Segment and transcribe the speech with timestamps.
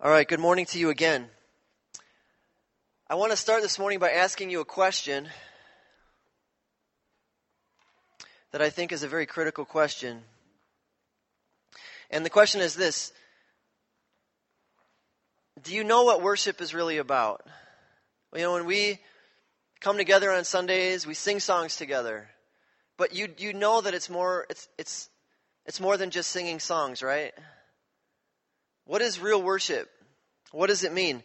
[0.00, 1.26] All right, good morning to you again.
[3.10, 5.28] I want to start this morning by asking you a question
[8.52, 10.22] that I think is a very critical question.
[12.12, 13.12] And the question is this
[15.60, 17.44] Do you know what worship is really about?
[18.32, 19.00] You know, when we
[19.80, 22.28] come together on Sundays, we sing songs together.
[22.98, 25.08] But you, you know that it's more, it's, it's,
[25.66, 27.34] it's more than just singing songs, right?
[28.88, 29.86] What is real worship?
[30.50, 31.22] What does it mean?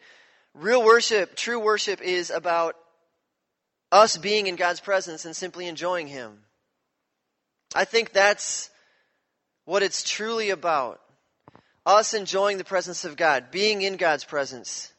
[0.53, 2.75] Real worship, true worship, is about
[3.89, 6.39] us being in God's presence and simply enjoying Him.
[7.73, 8.69] I think that's
[9.63, 10.99] what it's truly about.
[11.85, 14.91] Us enjoying the presence of God, being in God's presence.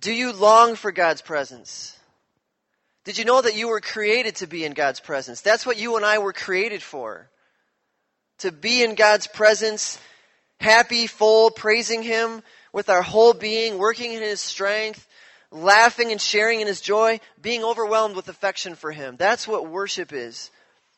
[0.00, 1.96] Do you long for God's presence?
[3.04, 5.42] Did you know that you were created to be in God's presence?
[5.42, 7.30] That's what you and I were created for.
[8.38, 10.00] To be in God's presence
[10.60, 12.42] happy, full, praising Him
[12.72, 15.08] with our whole being, working in His strength,
[15.50, 19.16] laughing and sharing in His joy, being overwhelmed with affection for Him.
[19.16, 20.50] That's what worship is.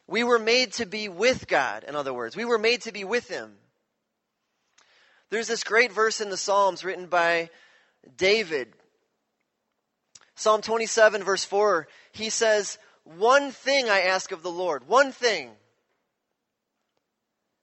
[0.06, 2.36] We were made to be with God, in other words.
[2.36, 3.54] We were made to be with Him.
[5.30, 7.48] There's this great verse in the Psalms written by
[8.18, 8.74] David.
[10.34, 15.50] Psalm 27, verse 4, he says, One thing I ask of the Lord, one thing.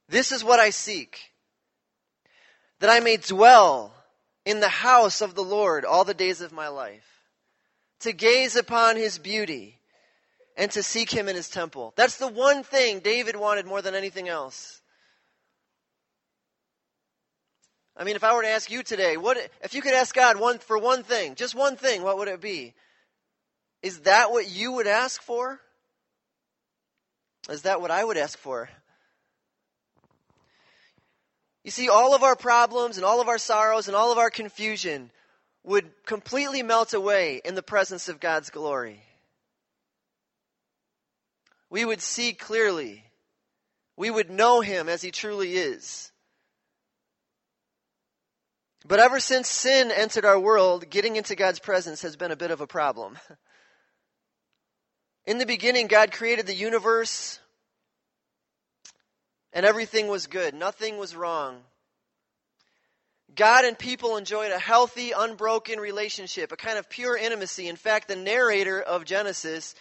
[0.08, 1.29] This is what I seek
[2.80, 3.94] that I may dwell
[4.46, 7.06] in the house of the Lord all the days of my life,
[8.02, 9.80] to gaze upon his beauty
[10.56, 11.94] and to seek him in his temple.
[11.96, 14.82] That's the one thing David wanted more than anything else.
[17.96, 20.40] I mean, if I were to ask you today, what if you could ask God
[20.40, 22.74] one for one thing, just one thing, what would it be?
[23.82, 25.60] Is that what you would ask for?
[27.50, 28.70] Is that what I would ask for?
[31.64, 34.30] You see, all of our problems and all of our sorrows and all of our
[34.30, 35.12] confusion
[35.64, 39.04] would completely melt away in the presence of God's glory.
[41.70, 43.04] We would see clearly.
[43.98, 46.12] We would know Him as He truly is.
[48.88, 52.52] But ever since sin entered our world, getting into God's presence has been a bit
[52.52, 53.18] of a problem.
[55.26, 57.40] In the beginning, God created the universe
[59.54, 60.54] and everything was good.
[60.54, 61.62] Nothing was wrong.
[63.36, 67.68] God and people enjoyed a healthy, unbroken relationship, a kind of pure intimacy.
[67.68, 69.76] In fact, the narrator of Genesis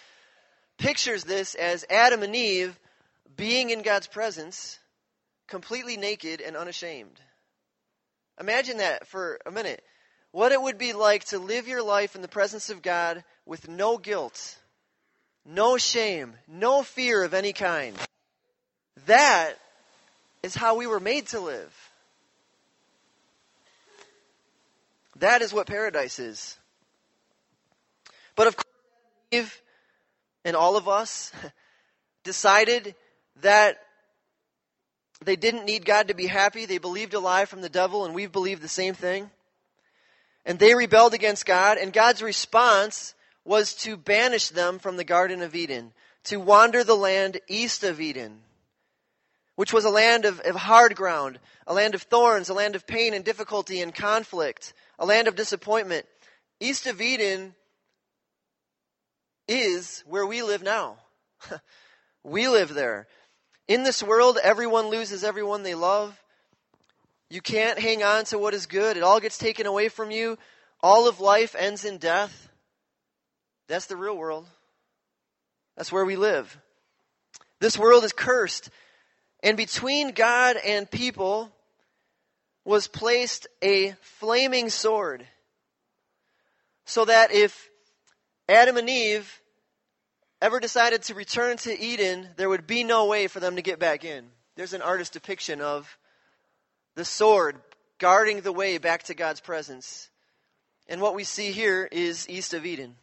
[0.76, 2.78] pictures this as Adam and Eve
[3.36, 4.78] being in God's presence,
[5.46, 7.20] completely naked and unashamed.
[8.40, 9.82] Imagine that for a minute.
[10.30, 13.68] What it would be like to live your life in the presence of God with
[13.68, 14.58] no guilt,
[15.44, 17.96] no shame, no fear of any kind.
[19.06, 19.54] That
[20.42, 21.74] is how we were made to live.
[25.16, 26.56] That is what paradise is.
[28.36, 28.64] But of course,
[29.32, 29.62] Eve
[30.44, 31.32] and all of us
[32.24, 32.94] decided
[33.42, 33.78] that
[35.24, 36.66] they didn't need God to be happy.
[36.66, 39.30] They believed a lie from the devil, and we've believed the same thing.
[40.46, 45.42] And they rebelled against God, and God's response was to banish them from the Garden
[45.42, 45.92] of Eden,
[46.24, 48.40] to wander the land east of Eden
[49.58, 51.36] which was a land of, of hard ground,
[51.66, 55.34] a land of thorns, a land of pain and difficulty and conflict, a land of
[55.34, 56.06] disappointment.
[56.60, 57.56] East of Eden
[59.48, 60.98] is where we live now.
[62.22, 63.08] we live there.
[63.66, 66.16] In this world, everyone loses everyone they love.
[67.28, 68.96] You can't hang on to what is good.
[68.96, 70.38] It all gets taken away from you.
[70.84, 72.48] All of life ends in death.
[73.66, 74.46] That's the real world.
[75.76, 76.56] That's where we live.
[77.58, 78.70] This world is cursed.
[79.42, 81.52] And between God and people
[82.64, 85.26] was placed a flaming sword.
[86.84, 87.68] So that if
[88.48, 89.40] Adam and Eve
[90.40, 93.78] ever decided to return to Eden, there would be no way for them to get
[93.78, 94.26] back in.
[94.56, 95.98] There's an artist's depiction of
[96.94, 97.56] the sword
[97.98, 100.08] guarding the way back to God's presence.
[100.88, 102.96] And what we see here is east of Eden.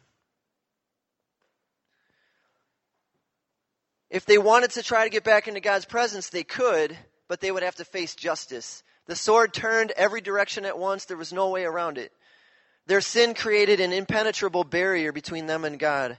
[4.16, 6.96] If they wanted to try to get back into God's presence, they could,
[7.28, 8.82] but they would have to face justice.
[9.04, 12.12] The sword turned every direction at once, there was no way around it.
[12.86, 16.16] Their sin created an impenetrable barrier between them and God.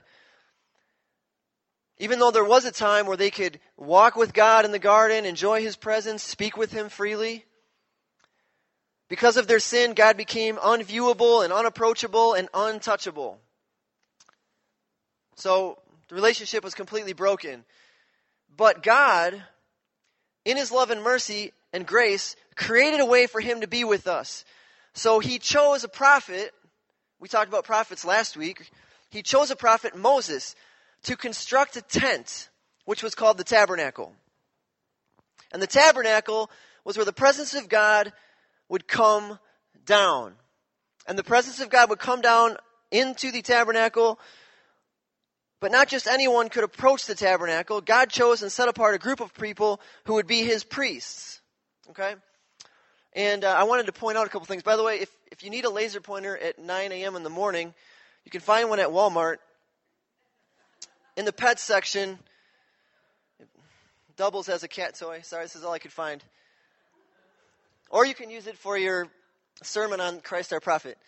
[1.98, 5.24] Even though there was a time where they could walk with God in the garden,
[5.24, 7.46] enjoy His presence, speak with Him freely,
[9.08, 13.40] because of their sin, God became unviewable and unapproachable and untouchable.
[15.34, 17.64] So the relationship was completely broken.
[18.58, 19.42] But God,
[20.44, 24.06] in His love and mercy and grace, created a way for him to be with
[24.06, 24.44] us.
[24.92, 26.52] So he chose a prophet.
[27.20, 28.70] We talked about prophets last week.
[29.10, 30.54] He chose a prophet, Moses,
[31.04, 32.50] to construct a tent,
[32.84, 34.12] which was called the tabernacle.
[35.52, 36.50] And the tabernacle
[36.84, 38.12] was where the presence of God
[38.68, 39.38] would come
[39.86, 40.34] down.
[41.06, 42.56] And the presence of God would come down
[42.90, 44.18] into the tabernacle.
[45.60, 47.80] But not just anyone could approach the tabernacle.
[47.80, 51.40] God chose and set apart a group of people who would be his priests.
[51.90, 52.14] Okay?
[53.12, 54.62] And uh, I wanted to point out a couple things.
[54.62, 57.16] By the way, if, if you need a laser pointer at 9 a.m.
[57.16, 57.74] in the morning,
[58.24, 59.36] you can find one at Walmart.
[61.16, 62.18] In the pet section,
[64.16, 65.20] doubles as a cat toy.
[65.22, 66.22] Sorry, this is all I could find.
[67.90, 69.08] Or you can use it for your
[69.62, 70.98] sermon on Christ our prophet.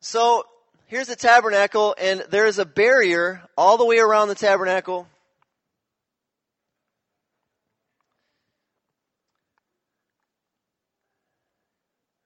[0.00, 0.44] So
[0.92, 5.08] here's the tabernacle, and there is a barrier all the way around the tabernacle.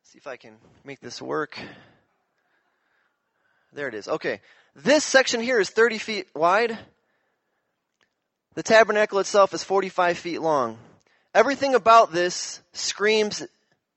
[0.02, 1.56] See if I can make this work.
[3.72, 4.08] There it is.
[4.08, 4.40] Okay.
[4.74, 6.76] This section here is 30 feet wide.
[8.54, 10.76] The tabernacle itself is 45 feet long.
[11.32, 13.44] Everything about this screams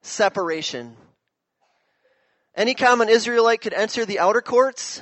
[0.03, 0.95] separation.
[2.59, 5.01] Any common Israelite could enter the outer courts,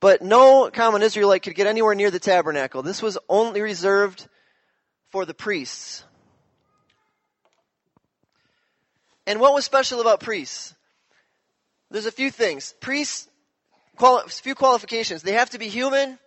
[0.00, 2.82] but no common Israelite could get anywhere near the tabernacle.
[2.82, 4.28] This was only reserved
[5.10, 6.04] for the priests.
[9.26, 10.74] And what was special about priests?
[11.90, 12.74] There's a few things.
[12.80, 13.30] Priests,
[13.96, 15.22] quali- few qualifications.
[15.22, 16.18] They have to be human.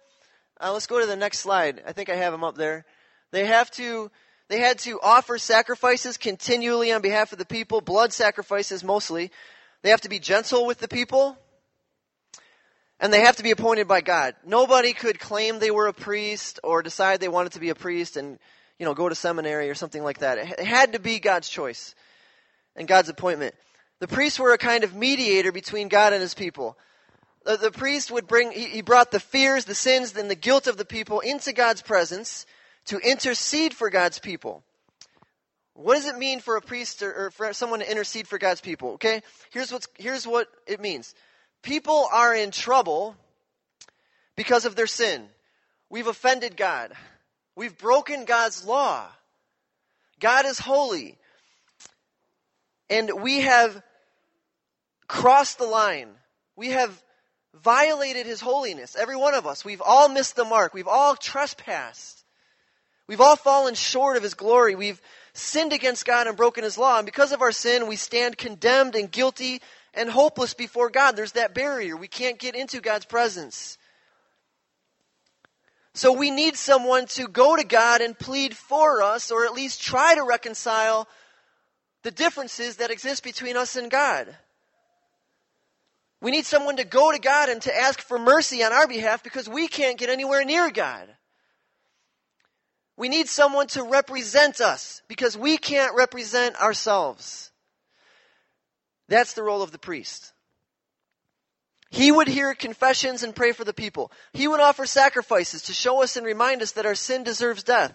[0.60, 1.84] Uh, let's go to the next slide.
[1.86, 2.84] I think I have them up there.
[3.30, 4.10] They have to,
[4.48, 9.30] they had to offer sacrifices continually on behalf of the people, blood sacrifices mostly.
[9.82, 11.38] They have to be gentle with the people.
[13.00, 14.36] And they have to be appointed by God.
[14.46, 18.18] Nobody could claim they were a priest or decide they wanted to be a priest
[18.18, 18.40] and,
[18.80, 20.40] you know, go to seminary or something like that.
[20.40, 21.94] It had to be God's choice
[22.76, 23.54] and God's appointment.
[24.00, 26.78] The priests were a kind of mediator between God and his people.
[27.46, 30.68] The, the priest would bring, he, he brought the fears, the sins, and the guilt
[30.68, 32.46] of the people into God's presence
[32.86, 34.64] to intercede for God's people.
[35.78, 38.62] What does it mean for a priest or, or for someone to intercede for God's
[38.62, 38.94] people?
[38.94, 39.22] Okay?
[39.52, 41.14] Here's, what's, here's what it means.
[41.62, 43.16] People are in trouble
[44.36, 45.28] because of their sin.
[45.88, 46.94] We've offended God.
[47.56, 49.06] We've broken God's law.
[50.20, 51.20] God is holy.
[52.90, 53.80] And we have
[55.08, 56.10] crossed the line.
[56.56, 57.04] We have
[57.54, 58.96] violated his holiness.
[58.96, 59.64] Every one of us.
[59.64, 60.74] We've all missed the mark.
[60.74, 62.24] We've all trespassed.
[63.08, 64.74] We've all fallen short of his glory.
[64.76, 65.02] We've
[65.38, 66.98] sinned against God and broken his law.
[66.98, 69.62] And because of our sin, we stand condemned and guilty
[69.94, 71.16] and hopeless before God.
[71.16, 71.96] There's that barrier.
[71.96, 73.78] We can't get into God's presence.
[75.94, 79.82] So we need someone to go to God and plead for us, or at least
[79.82, 81.08] try to reconcile
[82.04, 84.36] the differences that exist between us and God.
[86.22, 89.24] We need someone to go to God and to ask for mercy on our behalf
[89.24, 91.08] because we can't get anywhere near God.
[92.98, 97.52] We need someone to represent us because we can't represent ourselves.
[99.08, 100.34] That's the role of the priest.
[101.90, 104.12] He would hear confessions and pray for the people.
[104.34, 107.94] He would offer sacrifices to show us and remind us that our sin deserves death.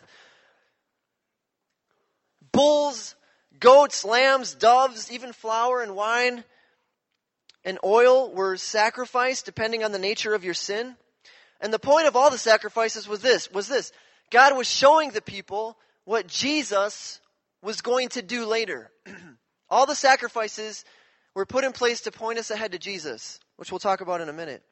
[2.52, 3.16] Bulls
[3.62, 6.42] Goats, lambs, doves, even flour and wine
[7.64, 10.96] and oil were sacrificed depending on the nature of your sin.
[11.60, 13.92] And the point of all the sacrifices was this, was this.
[14.32, 17.20] God was showing the people what Jesus
[17.62, 18.90] was going to do later.
[19.70, 20.84] all the sacrifices
[21.34, 24.28] were put in place to point us ahead to Jesus, which we'll talk about in
[24.28, 24.62] a minute.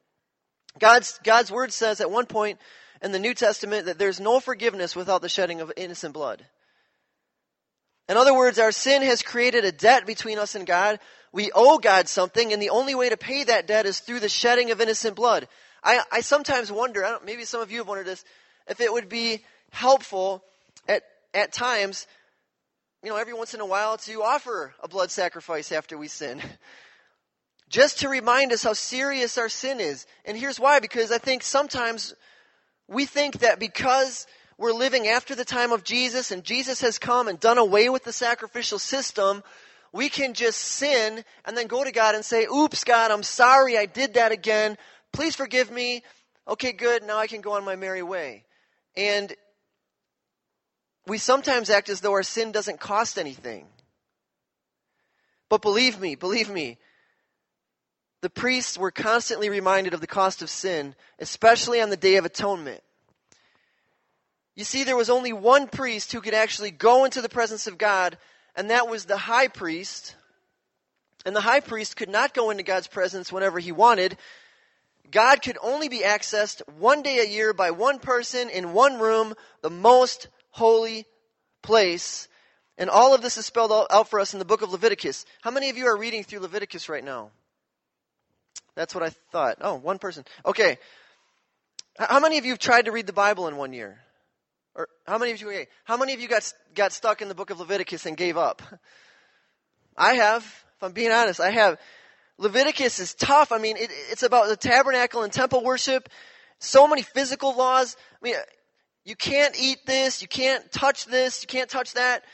[0.78, 2.58] God's, God's word says at one point
[3.02, 6.44] in the New Testament that there's no forgiveness without the shedding of innocent blood.
[8.08, 10.98] In other words, our sin has created a debt between us and God.
[11.32, 14.28] We owe God something, and the only way to pay that debt is through the
[14.28, 15.46] shedding of innocent blood.
[15.82, 18.24] I, I sometimes wonder, maybe some of you have wondered this,
[18.70, 20.42] if it would be helpful
[20.88, 21.02] at,
[21.34, 22.06] at times,
[23.02, 26.40] you know, every once in a while to offer a blood sacrifice after we sin.
[27.68, 30.06] Just to remind us how serious our sin is.
[30.24, 32.14] And here's why, because I think sometimes
[32.88, 34.26] we think that because
[34.58, 38.04] we're living after the time of Jesus and Jesus has come and done away with
[38.04, 39.44] the sacrificial system,
[39.92, 43.78] we can just sin and then go to God and say, Oops, God, I'm sorry
[43.78, 44.76] I did that again.
[45.12, 46.02] Please forgive me.
[46.46, 47.04] Okay, good.
[47.04, 48.44] Now I can go on my merry way.
[48.96, 49.34] And
[51.06, 53.66] we sometimes act as though our sin doesn't cost anything.
[55.48, 56.78] But believe me, believe me,
[58.20, 62.24] the priests were constantly reminded of the cost of sin, especially on the Day of
[62.24, 62.82] Atonement.
[64.54, 67.78] You see, there was only one priest who could actually go into the presence of
[67.78, 68.18] God
[68.56, 70.14] and that was the high priest.
[71.24, 74.16] And the high priest could not go into God's presence whenever he wanted.
[75.10, 79.34] God could only be accessed one day a year by one person in one room,
[79.62, 81.06] the most holy
[81.62, 82.28] place.
[82.78, 85.24] And all of this is spelled out for us in the book of Leviticus.
[85.42, 87.30] How many of you are reading through Leviticus right now?
[88.74, 89.58] That's what I thought.
[89.60, 90.24] Oh, one person.
[90.46, 90.78] Okay.
[91.98, 93.98] How many of you have tried to read the Bible in one year?
[94.74, 95.48] Or how many of you?
[95.48, 98.36] Okay, how many of you got got stuck in the book of Leviticus and gave
[98.36, 98.62] up?
[99.96, 100.42] I have.
[100.42, 101.78] If I'm being honest, I have.
[102.40, 103.52] Leviticus is tough.
[103.52, 106.08] I mean, it, it's about the tabernacle and temple worship.
[106.58, 107.96] So many physical laws.
[108.14, 108.34] I mean,
[109.04, 110.22] you can't eat this.
[110.22, 111.42] You can't touch this.
[111.42, 112.24] You can't touch that.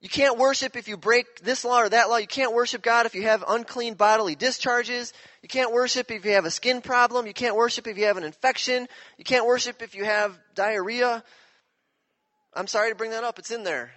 [0.00, 2.16] You can't worship if you break this law or that law.
[2.16, 5.12] You can't worship God if you have unclean bodily discharges.
[5.42, 7.26] You can't worship if you have a skin problem.
[7.26, 8.88] You can't worship if you have an infection.
[9.18, 11.22] You can't worship if you have diarrhea.
[12.54, 13.38] I'm sorry to bring that up.
[13.38, 13.90] It's in there.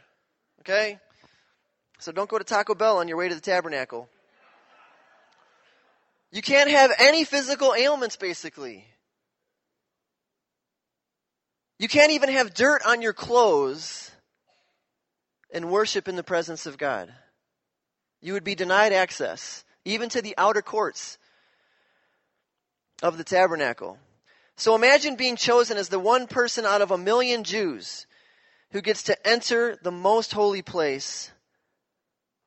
[0.60, 1.00] Okay?
[2.00, 4.10] So don't go to Taco Bell on your way to the tabernacle.
[6.34, 8.88] You can't have any physical ailments, basically.
[11.78, 14.10] You can't even have dirt on your clothes
[15.54, 17.14] and worship in the presence of God.
[18.20, 21.20] You would be denied access, even to the outer courts
[23.04, 24.00] of the tabernacle.
[24.56, 28.08] So imagine being chosen as the one person out of a million Jews
[28.72, 31.30] who gets to enter the most holy place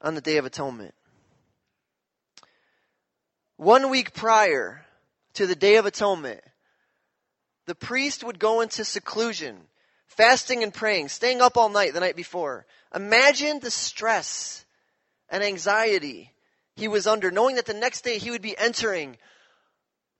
[0.00, 0.95] on the Day of Atonement.
[3.57, 4.85] One week prior
[5.35, 6.41] to the Day of Atonement,
[7.67, 9.57] the priest would go into seclusion,
[10.07, 14.65] fasting and praying, staying up all night the night before, Imagine the stress
[15.29, 16.33] and anxiety
[16.77, 19.19] he was under, knowing that the next day he would be entering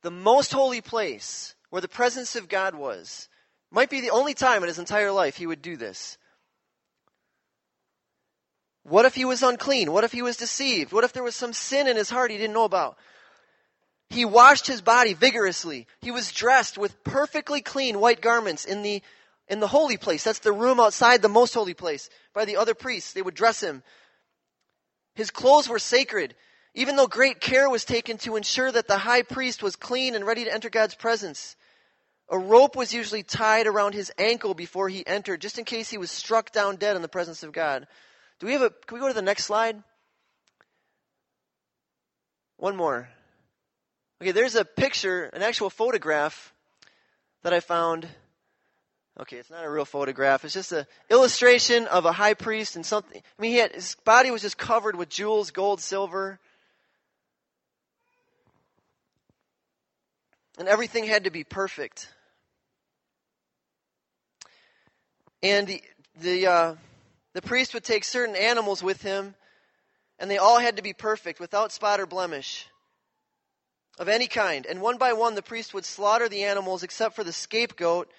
[0.03, 3.29] the most holy place where the presence of God was.
[3.71, 6.17] Might be the only time in his entire life he would do this.
[8.83, 9.91] What if he was unclean?
[9.91, 10.93] What if he was deceived?
[10.93, 12.97] What if there was some sin in his heart he didn't know about?
[14.09, 15.87] He washed his body vigorously.
[16.01, 19.01] He was dressed with perfectly clean white garments in the
[19.49, 20.23] in the holy place.
[20.23, 23.13] That's the room outside the most holy place by the other priests.
[23.13, 23.83] They would dress him.
[25.15, 26.35] His clothes were sacred,
[26.73, 30.25] even though great care was taken to ensure that the high priest was clean and
[30.25, 31.55] ready to enter God's presence.
[32.29, 35.97] A rope was usually tied around his ankle before he entered, just in case he
[35.97, 37.87] was struck down dead in the presence of God.
[38.39, 39.81] Do we have a, can we go to the next slide?
[42.57, 43.09] One more.
[44.21, 46.53] Okay, there's a picture, an actual photograph
[47.43, 48.07] that I found
[49.19, 50.45] Okay, it's not a real photograph.
[50.45, 53.19] It's just an illustration of a high priest and something.
[53.19, 56.39] I mean, he had, his body was just covered with jewels, gold, silver.
[60.59, 62.09] And everything had to be perfect.
[65.41, 65.81] And the,
[66.21, 66.75] the, uh,
[67.33, 69.33] the priest would take certain animals with him,
[70.19, 72.67] and they all had to be perfect, without spot or blemish
[73.97, 74.65] of any kind.
[74.65, 78.09] And one by one, the priest would slaughter the animals except for the scapegoat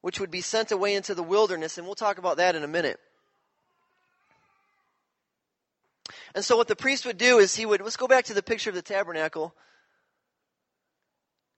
[0.00, 2.68] which would be sent away into the wilderness, and we'll talk about that in a
[2.68, 2.98] minute.
[6.34, 8.42] And so, what the priest would do is he would, let's go back to the
[8.42, 9.54] picture of the tabernacle.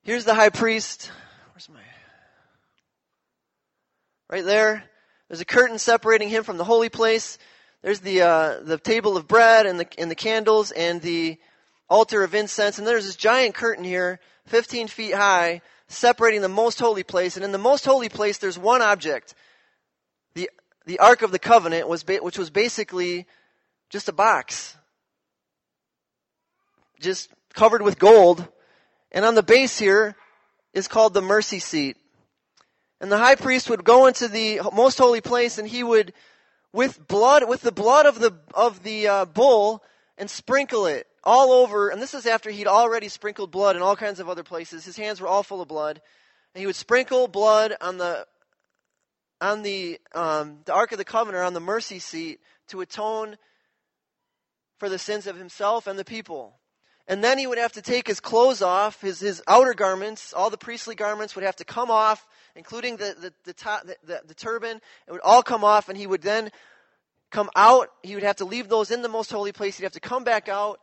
[0.02, 1.11] Here's the high priest.
[1.52, 1.81] Where's my.
[4.28, 4.85] Right there.
[5.28, 7.38] There's a curtain separating him from the holy place.
[7.83, 11.38] There's the, uh, the table of bread and the, and the candles and the
[11.89, 12.79] altar of incense.
[12.79, 17.37] And there's this giant curtain here, 15 feet high, separating the most holy place.
[17.37, 19.35] And in the most holy place, there's one object.
[20.35, 20.51] The,
[20.87, 23.27] the Ark of the Covenant, was ba- which was basically
[23.91, 24.77] just a box.
[27.01, 28.47] Just covered with gold.
[29.11, 30.17] And on the base here
[30.73, 31.97] is called the mercy seat.
[33.01, 36.15] And the high priest would go into the most holy place and he would,
[36.73, 39.83] with blood, with the blood of the, of the uh, bull,
[40.23, 43.97] and sprinkle it all over, and this is after he'd already sprinkled blood in all
[43.97, 44.85] kinds of other places.
[44.85, 46.00] His hands were all full of blood.
[46.55, 48.25] And he would sprinkle blood on the
[49.41, 52.38] on the um, the Ark of the Covenant on the mercy seat
[52.69, 53.37] to atone
[54.79, 56.55] for the sins of himself and the people.
[57.09, 60.50] And then he would have to take his clothes off, his, his outer garments, all
[60.50, 62.25] the priestly garments would have to come off,
[62.55, 64.81] including the, the, the, top, the, the, the turban.
[65.09, 66.52] It would all come off, and he would then
[67.33, 67.89] come out.
[68.05, 69.77] He would have to leave those in the most holy place.
[69.77, 70.79] He'd have to come back out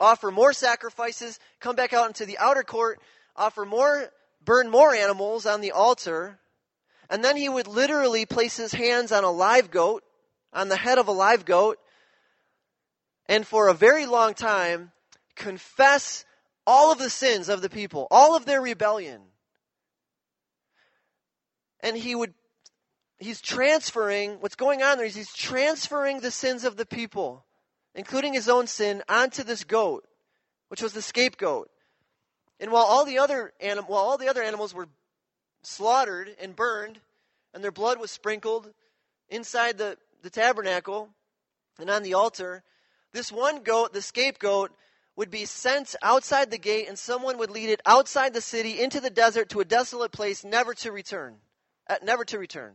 [0.00, 2.98] offer more sacrifices, come back out into the outer court,
[3.36, 4.10] offer more,
[4.42, 6.40] burn more animals on the altar,
[7.10, 10.02] and then he would literally place his hands on a live goat,
[10.52, 11.78] on the head of a live goat,
[13.26, 14.90] and for a very long time
[15.36, 16.24] confess
[16.66, 19.20] all of the sins of the people, all of their rebellion.
[21.80, 22.34] And he would
[23.20, 27.44] he's transferring, what's going on there is he's transferring the sins of the people,
[27.94, 30.04] including his own sin, onto this goat,
[30.68, 31.70] which was the scapegoat.
[32.58, 34.88] And while all the other anim- while all the other animals were
[35.62, 37.00] slaughtered and burned,
[37.54, 38.72] and their blood was sprinkled
[39.28, 41.10] inside the, the tabernacle
[41.78, 42.62] and on the altar,
[43.12, 44.72] this one goat, the scapegoat,
[45.16, 49.00] would be sent outside the gate, and someone would lead it outside the city into
[49.00, 51.36] the desert to a desolate place, never to return.
[51.88, 52.72] Uh, never to return.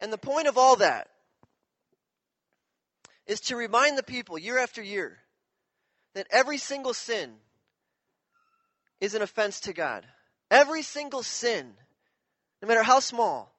[0.00, 1.08] And the point of all that
[3.26, 5.18] is to remind the people year after year
[6.14, 7.34] that every single sin
[9.00, 10.06] is an offense to God.
[10.50, 11.74] Every single sin,
[12.62, 13.52] no matter how small,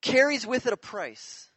[0.00, 1.48] carries with it a price.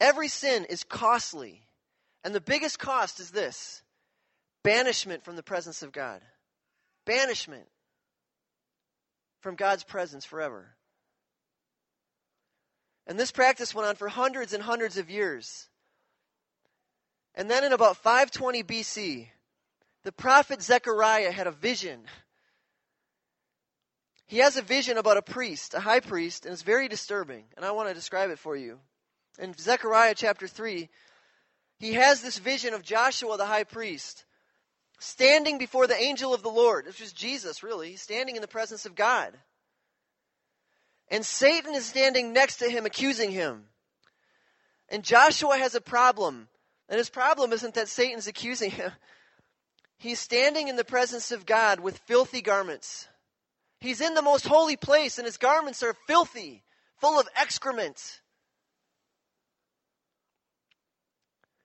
[0.00, 1.62] Every sin is costly.
[2.24, 3.82] And the biggest cost is this
[4.62, 6.20] banishment from the presence of God.
[7.04, 7.66] Banishment
[9.42, 10.74] from God's presence forever.
[13.06, 15.68] And this practice went on for hundreds and hundreds of years.
[17.34, 19.28] And then in about 520 BC,
[20.04, 22.02] the prophet Zechariah had a vision.
[24.26, 27.44] He has a vision about a priest, a high priest, and it's very disturbing.
[27.56, 28.78] And I want to describe it for you.
[29.38, 30.88] In Zechariah chapter 3,
[31.78, 34.24] he has this vision of Joshua the high priest
[35.02, 38.86] standing before the angel of the Lord, which is Jesus, really, standing in the presence
[38.86, 39.32] of God.
[41.08, 43.64] And Satan is standing next to him, accusing him.
[44.88, 46.48] And Joshua has a problem.
[46.88, 48.92] And his problem isn't that Satan's accusing him.
[49.98, 53.08] He's standing in the presence of God with filthy garments.
[53.80, 56.64] He's in the most holy place, and his garments are filthy,
[57.00, 58.20] full of excrement.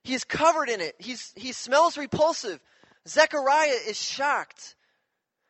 [0.04, 0.94] He's covered in it.
[0.98, 2.60] He's, he smells repulsive.
[3.08, 4.74] Zechariah is shocked.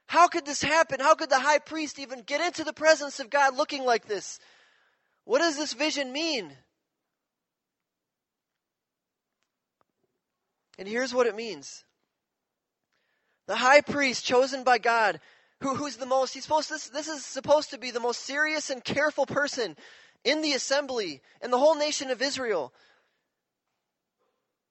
[0.06, 1.00] How could this happen?
[1.00, 4.38] How could the high priest even get into the presence of God looking like this?
[5.24, 6.56] What does this vision mean?
[10.78, 11.84] And here's what it means
[13.46, 15.20] the high priest chosen by God,
[15.60, 18.70] who, who's the most, he's supposed to, this is supposed to be the most serious
[18.70, 19.76] and careful person
[20.22, 22.72] in the assembly and the whole nation of Israel.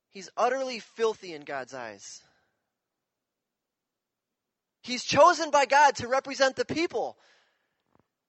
[0.09, 2.21] He's utterly filthy in God's eyes.
[4.87, 7.17] He's chosen by God to represent the people,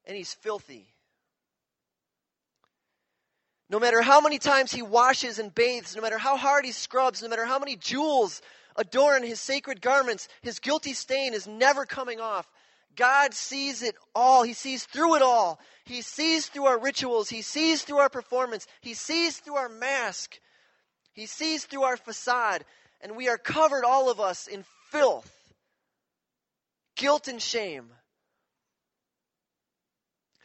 [0.04, 0.88] and he's filthy.
[3.70, 7.22] No matter how many times he washes and bathes, no matter how hard he scrubs,
[7.22, 8.42] no matter how many jewels
[8.74, 12.50] adorn his sacred garments, his guilty stain is never coming off.
[12.96, 14.42] God sees it all.
[14.42, 15.60] He sees through it all.
[15.84, 17.28] He sees through our rituals.
[17.28, 18.66] He sees through our performance.
[18.80, 20.40] He sees through our mask.
[21.12, 22.64] He sees through our facade.
[23.00, 25.37] And we are covered, all of us, in filth
[26.98, 27.86] guilt and shame.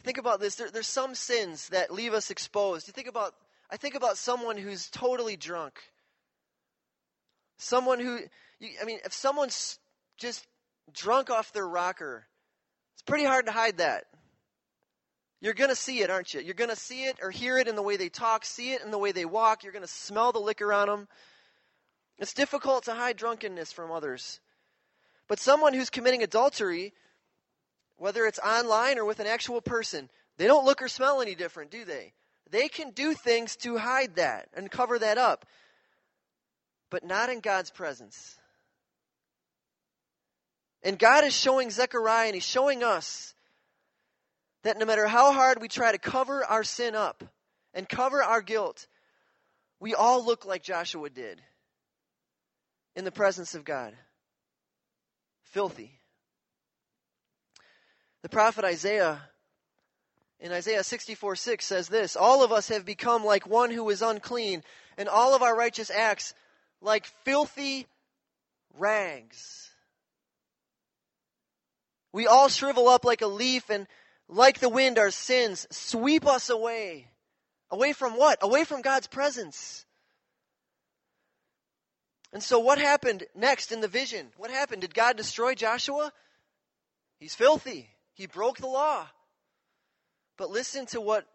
[0.04, 0.56] Think about this.
[0.56, 2.88] There, there's some sins that leave us exposed.
[2.88, 3.34] You think about,
[3.70, 5.80] I think about someone who's totally drunk.
[7.58, 8.20] Someone who,
[8.60, 9.80] you, I mean, if someone's
[10.18, 10.46] just
[10.94, 12.26] drunk off their rocker,
[12.94, 14.06] it's pretty hard to hide that.
[15.40, 16.42] You're going to see it, aren't you?
[16.42, 18.82] You're going to see it or hear it in the way they talk, see it
[18.82, 19.64] in the way they walk.
[19.64, 21.08] You're going to smell the liquor on them.
[22.18, 24.40] It's difficult to hide drunkenness from others.
[25.28, 26.94] But someone who's committing adultery,
[27.98, 31.72] whether it's online or with an actual person, they don't look or smell any different,
[31.72, 32.14] do they?
[32.50, 35.46] They can do things to hide that and cover that up,
[36.90, 38.38] but not in God's presence.
[40.84, 43.34] And God is showing Zechariah and He's showing us
[44.64, 47.24] that no matter how hard we try to cover our sin up
[47.74, 48.88] and cover our guilt,
[49.80, 51.42] we all look like Joshua did
[52.96, 53.94] in the presence of God
[55.54, 56.00] filthy.
[58.24, 59.22] The prophet Isaiah
[60.40, 64.02] in Isaiah 64 6 says this All of us have become like one who is
[64.02, 64.64] unclean,
[64.98, 66.34] and all of our righteous acts
[66.82, 67.88] like filthy
[68.78, 69.70] rags.
[72.12, 73.88] We all shrivel up like a leaf, and
[74.28, 77.08] like the wind, our sins sweep us away.
[77.72, 78.40] Away from what?
[78.42, 79.86] Away from God's presence.
[82.34, 84.28] And so, what happened next in the vision?
[84.38, 84.82] What happened?
[84.82, 86.12] Did God destroy Joshua?
[87.20, 87.90] He's filthy.
[88.16, 89.08] He broke the law.
[90.36, 91.28] But listen to what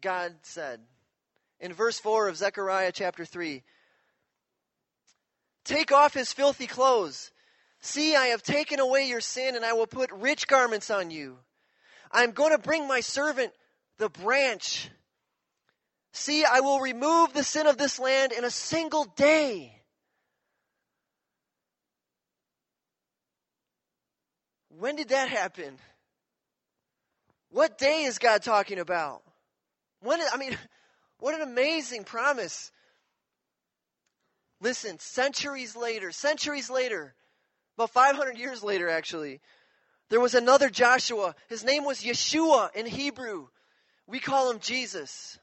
[0.00, 0.80] God said
[1.60, 3.62] in verse 4 of Zechariah chapter 3
[5.64, 7.30] Take off his filthy clothes.
[7.80, 11.38] See, I have taken away your sin, and I will put rich garments on you.
[12.10, 13.52] I'm going to bring my servant
[13.98, 14.90] the branch.
[16.12, 19.76] See, I will remove the sin of this land in a single day.
[24.78, 25.78] When did that happen?
[27.50, 29.22] What day is God talking about?
[30.00, 30.56] When, I mean,
[31.18, 32.70] what an amazing promise.
[34.60, 37.14] Listen, centuries later, centuries later,
[37.76, 39.40] about 500 years later, actually,
[40.08, 41.34] there was another Joshua.
[41.48, 43.48] His name was Yeshua in Hebrew.
[44.06, 45.38] We call him Jesus.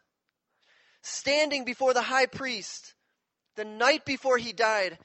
[1.02, 2.94] Standing before the high priest
[3.56, 4.98] the night before he died.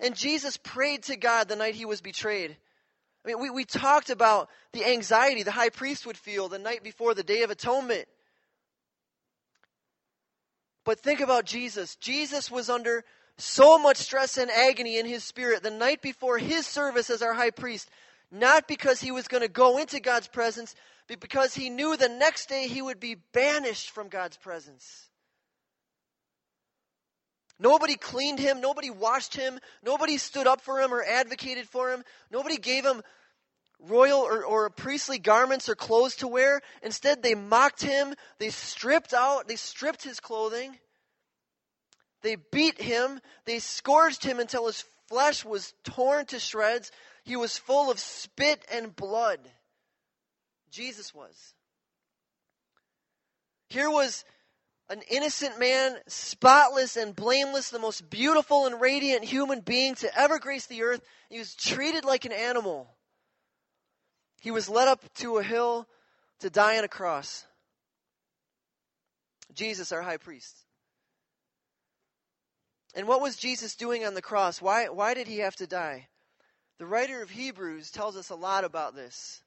[0.00, 2.56] And Jesus prayed to God the night he was betrayed.
[3.24, 6.82] I mean, we, we talked about the anxiety the high priest would feel the night
[6.82, 8.08] before the Day of Atonement.
[10.84, 11.96] But think about Jesus.
[11.96, 13.04] Jesus was under
[13.36, 17.34] so much stress and agony in his spirit the night before his service as our
[17.34, 17.90] high priest,
[18.30, 20.74] not because he was going to go into God's presence,
[21.06, 25.09] but because he knew the next day he would be banished from God's presence.
[27.60, 28.62] Nobody cleaned him.
[28.62, 29.60] Nobody washed him.
[29.84, 32.02] Nobody stood up for him or advocated for him.
[32.30, 33.02] Nobody gave him
[33.78, 36.62] royal or, or priestly garments or clothes to wear.
[36.82, 38.14] Instead, they mocked him.
[38.38, 40.78] They stripped out, they stripped his clothing.
[42.22, 43.20] They beat him.
[43.44, 46.90] They scourged him until his flesh was torn to shreds.
[47.24, 49.40] He was full of spit and blood.
[50.70, 51.54] Jesus was.
[53.68, 54.24] Here was
[54.90, 60.40] an innocent man, spotless and blameless, the most beautiful and radiant human being to ever
[60.40, 61.00] grace the earth.
[61.30, 62.90] He was treated like an animal.
[64.40, 65.86] He was led up to a hill
[66.40, 67.46] to die on a cross.
[69.54, 70.56] Jesus, our high priest.
[72.94, 74.60] And what was Jesus doing on the cross?
[74.60, 76.08] Why, why did he have to die?
[76.78, 79.42] The writer of Hebrews tells us a lot about this.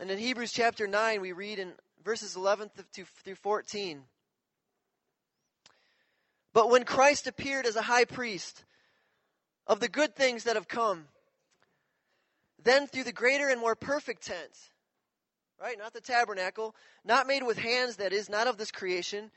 [0.00, 4.02] And in Hebrews chapter 9, we read in verses 11 through 14.
[6.54, 8.64] But when Christ appeared as a high priest
[9.66, 11.08] of the good things that have come,
[12.62, 14.70] then through the greater and more perfect tent,
[15.60, 15.76] right?
[15.76, 19.30] Not the tabernacle, not made with hands, that is, not of this creation,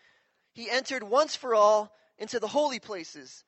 [0.54, 3.44] he entered once for all into the holy places,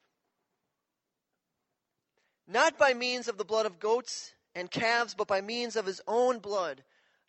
[2.46, 6.02] not by means of the blood of goats and calves, but by means of his
[6.10, 6.84] own blood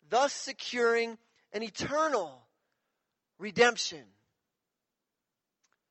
[0.09, 1.17] thus securing
[1.53, 2.47] an eternal
[3.39, 4.03] redemption.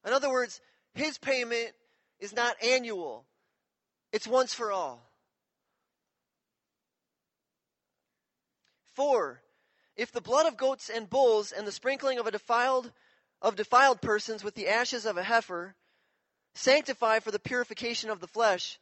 [0.07, 0.61] In other words,
[0.94, 1.72] his payment
[2.20, 3.26] is not annual,
[4.12, 5.02] it's once for all.
[8.94, 9.42] For,
[9.96, 12.92] if the blood of goats and bulls and the sprinkling of a defiled
[13.42, 15.74] of defiled persons with the ashes of a heifer
[16.55, 18.79] sanctify for the purification of the flesh,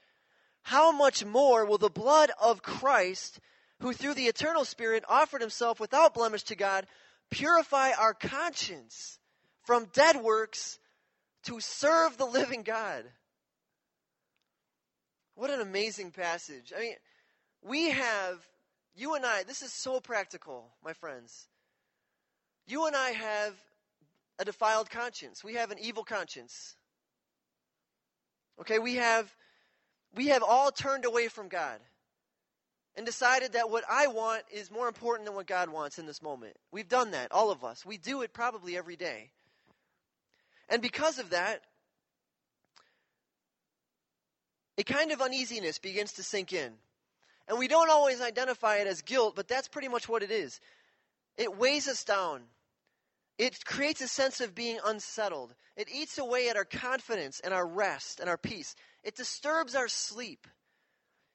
[0.63, 3.41] how much more will the blood of Christ
[3.85, 6.87] who through the eternal Spirit offered himself without blemish to God,
[7.31, 9.19] purify our conscience
[9.63, 10.79] from dead works
[11.43, 13.05] to serve the living God.
[15.35, 16.73] What an amazing passage.
[16.75, 16.95] I mean,
[17.63, 18.39] we have,
[18.97, 21.49] you and I, this is so practical, my friends.
[22.67, 23.53] You and I have
[24.39, 25.45] a defiled conscience.
[25.45, 26.75] We have an evil conscience.
[28.63, 29.31] Okay, we have
[30.15, 31.81] we have all turned away from God
[32.97, 36.23] and decided that what I want is more important than what God wants in this
[36.23, 36.57] moment.
[36.71, 37.85] We've done that, all of us.
[37.85, 39.31] We do it probably every day.
[40.69, 41.63] And because of that,
[44.79, 46.73] a kind of uneasiness begins to sink in.
[47.49, 50.61] And we don't always identify it as guilt, but that's pretty much what it is.
[51.37, 52.43] It weighs us down.
[53.39, 55.55] It creates a sense of being unsettled.
[55.77, 58.77] It eats away at our confidence and our rest and our peace.
[59.03, 60.47] It disturbs our sleep.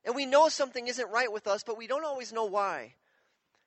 [0.06, 2.94] And we know something isn't right with us, but we don't always know why.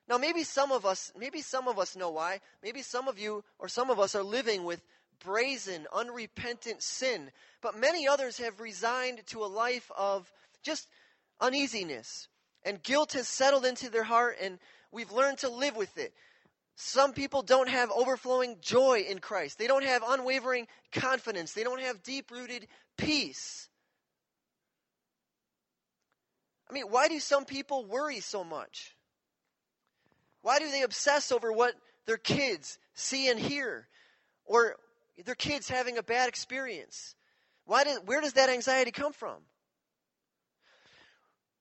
[0.09, 2.41] Now maybe some of us, maybe some of us know why.
[2.63, 4.83] Maybe some of you or some of us are living with
[5.23, 10.31] brazen, unrepentant sin, but many others have resigned to a life of
[10.63, 10.89] just
[11.41, 12.29] uneasiness.
[12.65, 14.59] And guilt has settled into their heart and
[14.91, 16.13] we've learned to live with it.
[16.75, 19.59] Some people don't have overflowing joy in Christ.
[19.59, 21.53] They don't have unwavering confidence.
[21.53, 22.67] They don't have deep rooted
[22.97, 23.69] peace.
[26.73, 28.97] I mean, why do some people worry so much?
[30.41, 31.75] Why do they obsess over what
[32.07, 33.87] their kids see and hear?
[34.47, 34.77] Or
[35.23, 37.15] their kids having a bad experience?
[37.67, 39.43] Why do, where does that anxiety come from?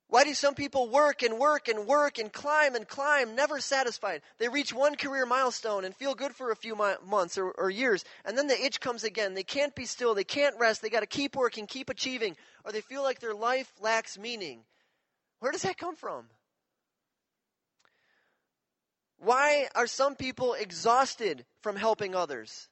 [0.08, 4.22] Why do some people work and work and work and climb and climb, never satisfied?
[4.38, 6.74] They reach one career milestone and feel good for a few
[7.06, 9.34] months or, or years, and then the itch comes again.
[9.34, 12.72] They can't be still, they can't rest, they got to keep working, keep achieving, or
[12.72, 14.64] they feel like their life lacks meaning.
[15.42, 16.26] Where does that come from?
[19.18, 22.70] Why are some people exhausted from helping others?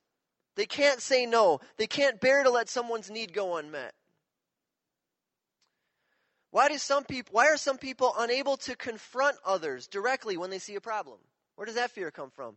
[0.55, 1.61] They can't say no.
[1.77, 3.93] They can't bear to let someone's need go unmet.
[6.51, 10.59] Why do some people why are some people unable to confront others directly when they
[10.59, 11.17] see a problem?
[11.55, 12.55] Where does that fear come from?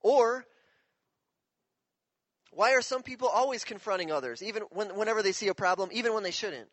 [0.00, 0.44] Or
[2.50, 6.14] why are some people always confronting others, even when, whenever they see a problem, even
[6.14, 6.68] when they shouldn't?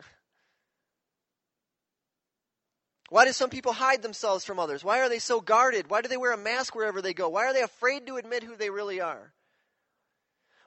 [3.09, 4.83] Why do some people hide themselves from others?
[4.83, 5.89] Why are they so guarded?
[5.89, 7.29] Why do they wear a mask wherever they go?
[7.29, 9.33] Why are they afraid to admit who they really are?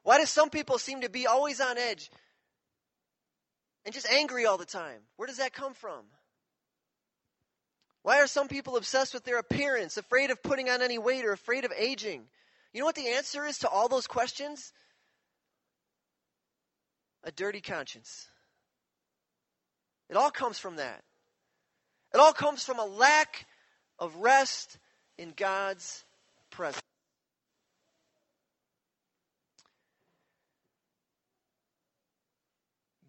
[0.03, 2.11] Why do some people seem to be always on edge
[3.85, 5.03] and just angry all the time?
[5.17, 6.05] Where does that come from?
[8.03, 11.31] Why are some people obsessed with their appearance, afraid of putting on any weight, or
[11.31, 12.25] afraid of aging?
[12.73, 14.73] You know what the answer is to all those questions?
[17.23, 18.27] A dirty conscience.
[20.09, 21.05] It all comes from that.
[22.15, 23.47] It all comes from a lack
[23.99, 24.79] of rest
[25.19, 26.05] in God's
[26.51, 26.83] presence.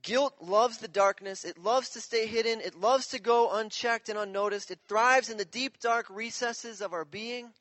[0.03, 1.45] Guilt loves the darkness.
[1.45, 2.59] It loves to stay hidden.
[2.59, 4.69] It loves to go unchecked and unnoticed.
[4.69, 7.53] It thrives in the deep, dark recesses of our being.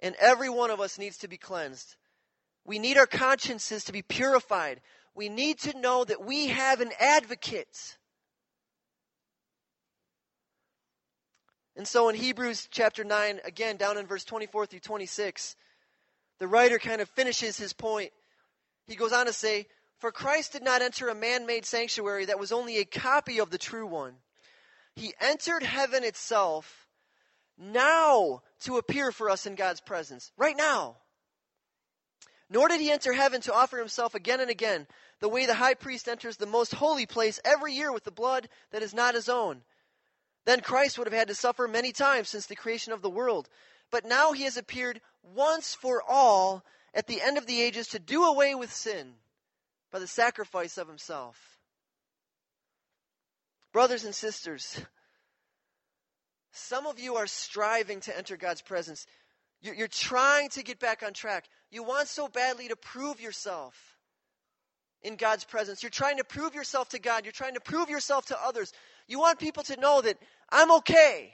[0.00, 1.94] And every one of us needs to be cleansed.
[2.64, 4.80] We need our consciences to be purified.
[5.14, 7.96] We need to know that we have an advocate.
[11.80, 15.56] And so in Hebrews chapter 9, again, down in verse 24 through 26,
[16.38, 18.12] the writer kind of finishes his point.
[18.86, 19.66] He goes on to say,
[19.98, 23.48] for Christ did not enter a man made sanctuary that was only a copy of
[23.48, 24.16] the true one.
[24.94, 26.86] He entered heaven itself
[27.56, 30.32] now to appear for us in God's presence.
[30.36, 30.96] Right now.
[32.50, 34.86] Nor did he enter heaven to offer himself again and again,
[35.20, 38.50] the way the high priest enters the most holy place every year with the blood
[38.70, 39.62] that is not his own.
[40.46, 43.48] Then Christ would have had to suffer many times since the creation of the world.
[43.90, 47.98] But now he has appeared once for all at the end of the ages to
[47.98, 49.14] do away with sin
[49.90, 51.58] by the sacrifice of himself.
[53.72, 54.80] Brothers and sisters,
[56.52, 59.06] some of you are striving to enter God's presence.
[59.62, 61.44] You're, trying to get back on track.
[61.70, 63.98] You want so badly to prove yourself
[65.02, 65.82] in God's presence.
[65.82, 67.24] You're trying to prove yourself to God.
[67.24, 68.72] You're trying to prove yourself to others.
[69.10, 70.18] You want people to know that
[70.50, 71.32] I'm okay.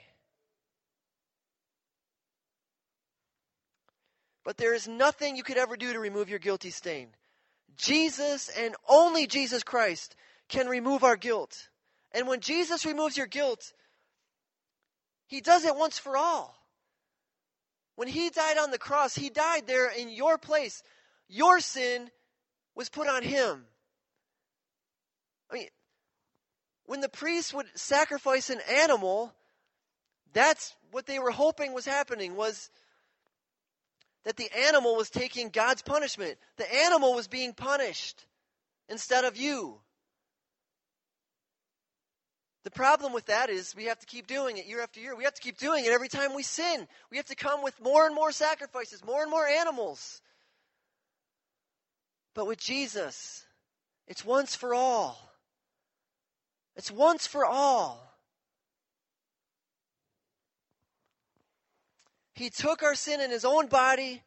[4.43, 7.09] But there is nothing you could ever do to remove your guilty stain.
[7.75, 10.15] Jesus and only Jesus Christ
[10.49, 11.69] can remove our guilt.
[12.13, 13.71] And when Jesus removes your guilt,
[15.27, 16.57] he does it once for all.
[17.95, 20.81] When he died on the cross, he died there in your place.
[21.27, 22.09] Your sin
[22.73, 23.65] was put on him.
[25.51, 25.67] I mean,
[26.87, 29.33] when the priests would sacrifice an animal,
[30.33, 32.71] that's what they were hoping was happening was
[34.23, 36.37] that the animal was taking God's punishment.
[36.55, 38.25] The animal was being punished
[38.89, 39.79] instead of you.
[42.63, 45.15] The problem with that is we have to keep doing it year after year.
[45.15, 46.87] We have to keep doing it every time we sin.
[47.11, 50.21] We have to come with more and more sacrifices, more and more animals.
[52.33, 53.45] But with Jesus,
[54.07, 55.26] it's once for all.
[56.77, 58.03] It's once for all.
[62.35, 64.21] He took our sin in his own body.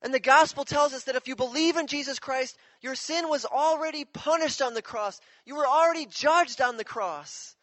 [0.00, 3.44] And the gospel tells us that if you believe in Jesus Christ, your sin was
[3.44, 5.20] already punished on the cross.
[5.44, 7.54] You were already judged on the cross.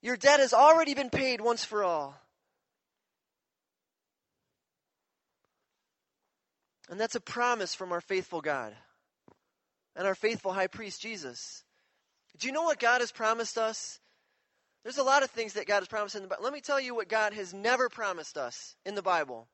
[0.00, 2.18] Your debt has already been paid once for all.
[6.88, 8.74] And that's a promise from our faithful God
[9.96, 11.64] and our faithful high priest, Jesus.
[12.38, 14.00] Do you know what God has promised us?
[14.82, 16.44] There's a lot of things that God has promised in the Bible.
[16.44, 19.48] Let me tell you what God has never promised us in the Bible.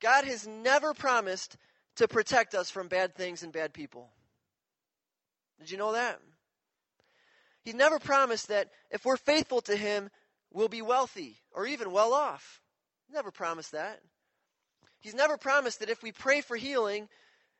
[0.00, 1.56] God has never promised
[1.96, 4.10] to protect us from bad things and bad people.
[5.58, 6.20] Did you know that?
[7.62, 10.10] He's never promised that if we're faithful to Him,
[10.52, 12.60] we'll be wealthy or even well off.
[13.12, 14.00] Never promised that.
[15.00, 17.08] He's never promised that if we pray for healing,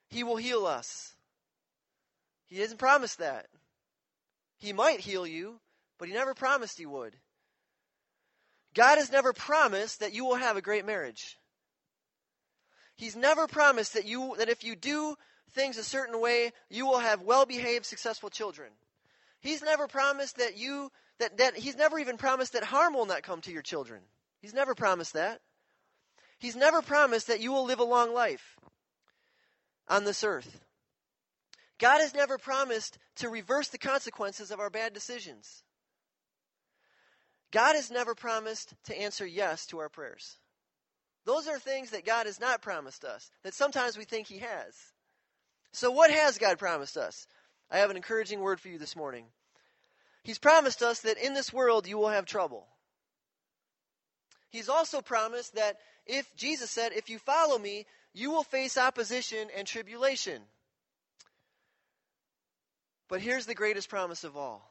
[0.09, 1.16] He will heal us.
[2.49, 3.47] He hasn't promise that.
[4.59, 5.61] He might heal you,
[5.99, 7.17] but he never promised he would.
[8.75, 11.39] God has never promised that you will have a great marriage.
[12.95, 15.17] He's never promised that you that if you do
[15.53, 18.71] things a certain way, you will have well-behaved, successful children.
[19.41, 23.23] He's never promised that you that, that he's never even promised that harm will not
[23.23, 24.03] come to your children.
[24.41, 25.41] He's never promised that.
[26.39, 28.57] He's never promised that you will live a long life
[29.89, 30.61] on this earth.
[31.79, 35.63] God has never promised to reverse the consequences of our bad decisions.
[37.51, 40.39] God has never promised to answer yes to our prayers.
[41.25, 44.75] Those are things that God has not promised us, that sometimes we think He has.
[45.73, 47.27] So, what has God promised us?
[47.71, 49.27] I have an encouraging word for you this morning.
[50.23, 52.67] He's promised us that in this world you will have trouble.
[54.49, 59.49] He's also promised that if, Jesus said, if you follow me, you will face opposition
[59.57, 60.43] and tribulation.
[63.09, 64.71] But here's the greatest promise of all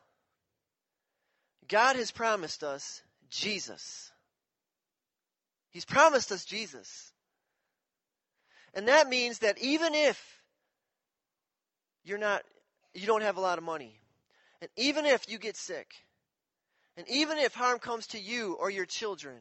[1.68, 4.12] God has promised us Jesus.
[5.72, 7.12] He's promised us Jesus.
[8.74, 10.42] And that means that even if
[12.04, 12.44] you're not
[12.94, 14.00] you don't have a lot of money,
[14.62, 15.94] and even if you get sick,
[16.96, 19.38] and even if harm comes to you or your children,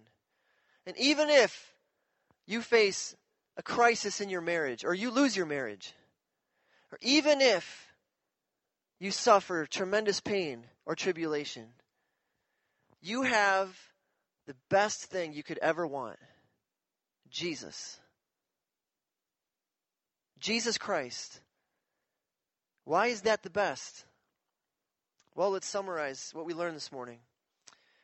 [0.87, 1.73] and even if
[2.47, 3.15] you face
[3.57, 5.95] a crisis in your marriage or you lose your marriage,
[6.91, 7.94] or even if
[9.05, 11.67] you suffer tremendous pain or tribulation,
[13.03, 13.79] you have
[14.47, 16.17] the best thing you could ever want
[17.31, 18.01] Jesus.
[20.41, 21.41] Jesus Christ.
[22.85, 24.07] Why is that the best?
[25.35, 27.19] Well, let's summarize what we learned this morning.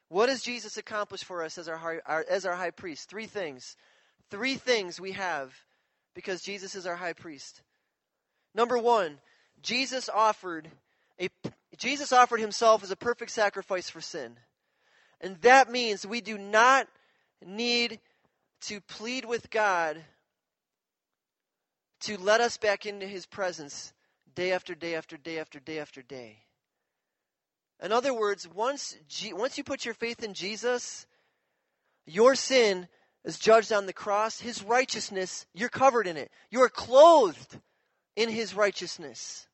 [0.09, 3.09] What does Jesus accomplish for us as our, high, our, as our high priest?
[3.09, 3.75] Three things.
[4.31, 5.55] Three things we have
[6.15, 7.63] because Jesus is our high priest.
[8.55, 9.19] Number one,
[9.63, 10.69] Jesus offered
[11.21, 11.29] a
[11.77, 14.37] Jesus offered himself as a perfect sacrifice for sin.
[15.21, 16.87] And that means we do not
[17.45, 18.01] need
[18.63, 20.03] to plead with God
[22.01, 23.93] to let us back into his presence
[24.35, 26.39] day after day after day after day after day.
[27.83, 28.97] In other words, once,
[29.33, 31.07] once you put your faith in Jesus,
[32.07, 32.89] your sin
[33.25, 34.41] is judged on the cross.
[34.41, 36.31] His righteousness, you're covered in it.
[36.51, 37.59] You are clothed
[38.17, 39.47] in his righteousness.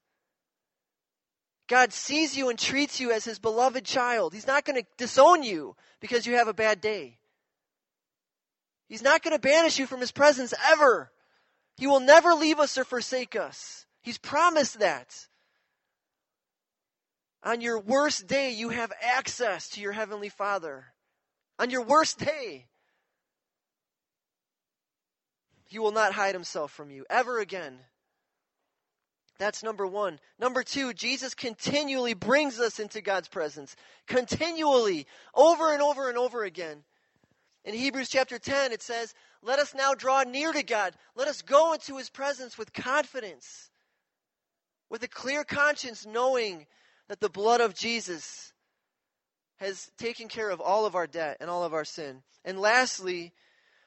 [1.69, 4.33] God sees you and treats you as his beloved child.
[4.33, 7.19] He's not going to disown you because you have a bad day.
[8.89, 11.11] He's not going to banish you from his presence ever.
[11.77, 13.85] He will never leave us or forsake us.
[14.01, 15.27] He's promised that.
[17.43, 20.87] On your worst day, you have access to your Heavenly Father.
[21.59, 22.67] On your worst day,
[25.69, 27.79] He will not hide Himself from you ever again.
[29.39, 30.19] That's number one.
[30.39, 33.77] Number two, Jesus continually brings us into God's presence.
[34.07, 36.85] Continually, over and over and over again.
[37.65, 40.95] In Hebrews chapter 10, it says, Let us now draw near to God.
[41.15, 43.71] Let us go into his presence with confidence,
[44.89, 46.67] with a clear conscience, knowing
[47.09, 48.53] that the blood of Jesus
[49.57, 52.23] has taken care of all of our debt and all of our sin.
[52.45, 53.33] And lastly,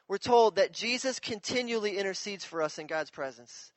[0.08, 3.72] we're told that Jesus continually intercedes for us in God's presence.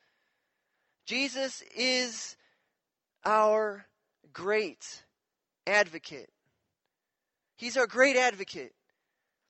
[1.06, 2.36] Jesus is
[3.26, 3.86] our
[4.32, 5.04] great
[5.68, 6.30] advocate.
[7.56, 8.74] He's our great advocate.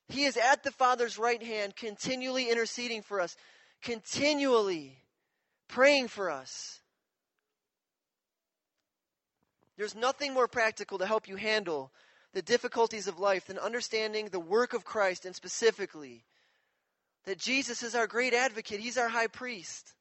[0.08, 3.36] He is at the Father's right hand, continually interceding for us,
[3.82, 4.98] continually
[5.68, 6.82] praying for us.
[9.78, 11.92] There's nothing more practical to help you handle
[12.34, 16.26] the difficulties of life than understanding the work of Christ and specifically
[17.26, 19.94] that Jesus is our great advocate, He's our high priest.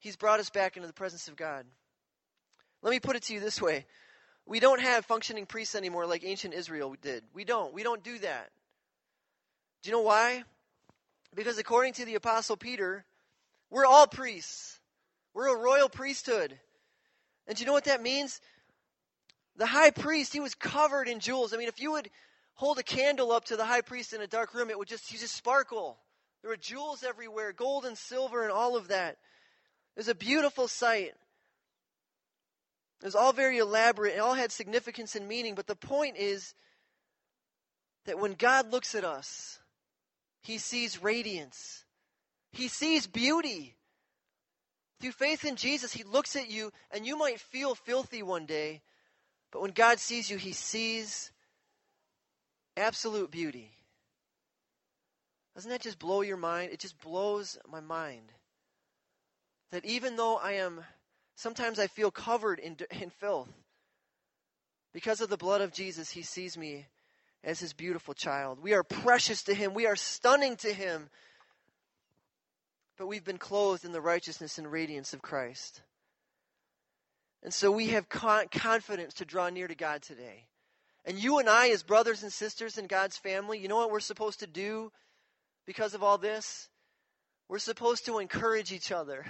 [0.00, 1.64] He's brought us back into the presence of God.
[2.82, 3.86] Let me put it to you this way
[4.46, 7.22] we don't have functioning priests anymore like ancient Israel did.
[7.32, 7.72] We don't.
[7.72, 8.50] We don't do that.
[9.82, 10.42] Do you know why?
[11.34, 13.04] Because according to the Apostle Peter,
[13.70, 14.80] we're all priests.
[15.34, 16.58] We're a royal priesthood.
[17.46, 18.40] And do you know what that means?
[19.56, 21.54] The high priest, he was covered in jewels.
[21.54, 22.10] I mean, if you would
[22.54, 25.08] hold a candle up to the high priest in a dark room, it would just,
[25.08, 25.98] he just sparkle.
[26.42, 29.18] There were jewels everywhere, gold and silver and all of that.
[30.00, 31.12] Was a beautiful sight.
[33.02, 34.14] It was all very elaborate.
[34.14, 35.54] It all had significance and meaning.
[35.54, 36.54] But the point is
[38.06, 39.58] that when God looks at us,
[40.40, 41.84] he sees radiance,
[42.50, 43.76] he sees beauty.
[45.02, 48.80] Through faith in Jesus, he looks at you, and you might feel filthy one day,
[49.52, 51.30] but when God sees you, he sees
[52.74, 53.70] absolute beauty.
[55.54, 56.72] Doesn't that just blow your mind?
[56.72, 58.32] It just blows my mind.
[59.70, 60.84] That even though I am
[61.40, 63.48] Sometimes I feel covered in, in filth.
[64.92, 66.86] Because of the blood of Jesus, he sees me
[67.42, 68.62] as his beautiful child.
[68.62, 71.08] We are precious to him, we are stunning to him.
[72.98, 75.80] But we've been clothed in the righteousness and radiance of Christ.
[77.42, 80.44] And so we have confidence to draw near to God today.
[81.06, 84.00] And you and I, as brothers and sisters in God's family, you know what we're
[84.00, 84.92] supposed to do
[85.64, 86.68] because of all this?
[87.48, 89.24] We're supposed to encourage each other.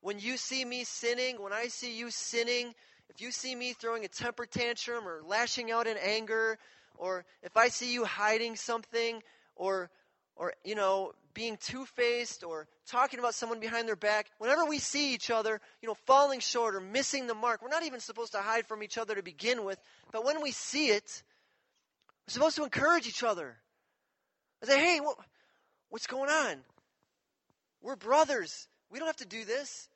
[0.00, 2.74] When you see me sinning, when I see you sinning,
[3.08, 6.58] if you see me throwing a temper tantrum or lashing out in anger,
[6.96, 9.22] or if I see you hiding something
[9.56, 9.90] or
[10.36, 14.78] or you know being two faced or talking about someone behind their back, whenever we
[14.78, 18.32] see each other, you know, falling short or missing the mark, we're not even supposed
[18.32, 19.78] to hide from each other to begin with.
[20.12, 21.22] But when we see it,
[22.26, 23.56] we're supposed to encourage each other.
[24.62, 25.16] I say, hey, what,
[25.88, 26.56] what's going on?
[27.80, 28.68] We're brothers.
[28.90, 29.88] We don't have to do this.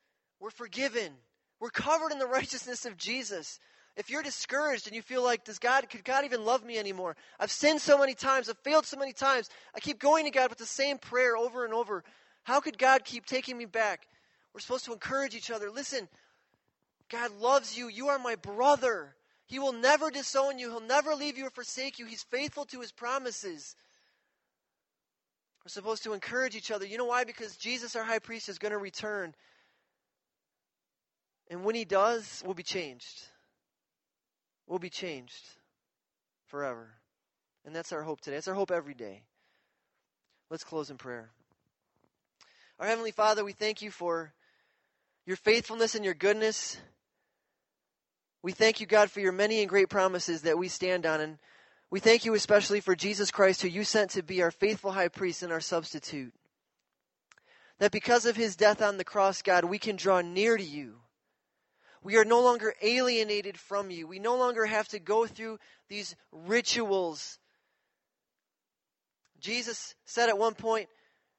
[0.45, 1.11] We're forgiven.
[1.59, 3.59] We're covered in the righteousness of Jesus.
[3.97, 7.15] If you're discouraged and you feel like, does God, could God even love me anymore?
[7.39, 8.47] I've sinned so many times.
[8.47, 9.49] I've failed so many times.
[9.73, 12.03] I keep going to God with the same prayer over and over.
[12.43, 14.07] How could God keep taking me back?
[14.53, 15.71] We're supposed to encourage each other.
[15.71, 16.07] Listen,
[17.09, 17.87] God loves you.
[17.87, 19.15] You are my brother.
[19.47, 20.69] He will never disown you.
[20.69, 22.05] He'll never leave you or forsake you.
[22.05, 23.75] He's faithful to his promises.
[25.63, 26.85] We're supposed to encourage each other.
[26.85, 27.23] You know why?
[27.23, 29.33] Because Jesus, our high priest, is going to return.
[31.49, 33.27] And when he does, we'll be changed
[34.67, 35.43] We'll be changed
[36.47, 36.95] forever.
[37.65, 38.37] And that's our hope today.
[38.37, 39.23] That's our hope every day.
[40.49, 41.29] Let's close in prayer.
[42.79, 44.33] Our Heavenly Father, we thank you for
[45.25, 46.77] your faithfulness and your goodness.
[48.41, 51.21] We thank you, God, for your many and great promises that we stand on.
[51.21, 51.37] And
[51.89, 55.07] we thank you especially for Jesus Christ, who you sent to be our faithful high
[55.07, 56.33] priest and our substitute.
[57.79, 60.97] That because of his death on the cross, God, we can draw near to you.
[62.05, 64.05] We are no longer alienated from you.
[64.05, 65.57] We no longer have to go through
[65.89, 67.39] these rituals.
[69.39, 70.87] Jesus said at one point,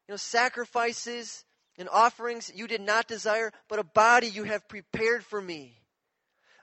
[0.09, 1.45] you know, sacrifices
[1.79, 5.79] and offerings you did not desire, but a body you have prepared for me.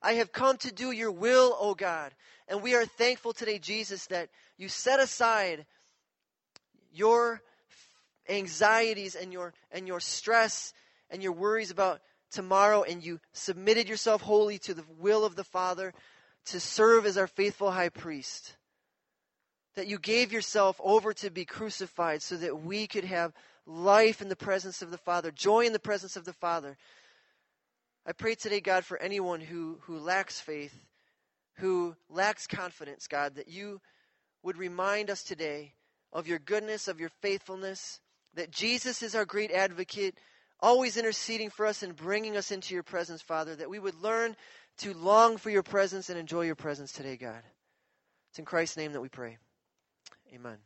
[0.01, 2.11] I have come to do your will, O God.
[2.49, 4.27] And we are thankful today, Jesus, that
[4.57, 5.65] you set aside
[6.91, 7.41] your
[8.27, 10.73] anxieties and your and your stress
[11.09, 12.01] and your worries about
[12.33, 15.93] tomorrow and you submitted yourself wholly to the will of the Father
[16.45, 18.55] to serve as our faithful high priest.
[19.75, 23.33] That you gave yourself over to be crucified so that we could have
[23.65, 26.77] life in the presence of the Father, joy in the presence of the Father.
[28.05, 30.75] I pray today, God, for anyone who, who lacks faith,
[31.57, 33.79] who lacks confidence, God, that you
[34.43, 35.73] would remind us today
[36.11, 38.01] of your goodness, of your faithfulness,
[38.33, 40.17] that Jesus is our great advocate
[40.63, 44.35] always interceding for us and bringing us into your presence, Father, that we would learn
[44.77, 47.43] to long for your presence and enjoy your presence today, God.
[48.31, 49.37] It's in Christ's name that we pray.
[50.33, 50.57] Amen.